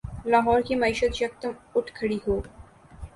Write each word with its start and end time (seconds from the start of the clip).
لاہور 0.25 0.61
کی 0.61 0.75
معیشت 0.75 1.21
یکدم 1.21 1.51
اٹھ 1.75 1.91
کھڑی 1.93 2.17
ہو۔ 2.27 2.39